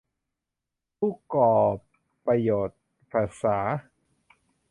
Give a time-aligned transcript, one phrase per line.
[0.97, 1.77] ผู้กอรป
[2.25, 2.79] ประโยชน์
[3.13, 3.57] ศึกษา